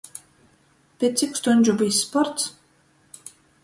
Piec 1.03 1.21
cik 1.23 1.37
stuņžu 1.41 1.77
byus 1.83 2.03
sports? 2.09 2.53